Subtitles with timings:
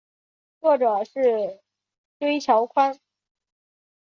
[0.59, 1.61] 作者是
[2.17, 2.99] 椎桥宽。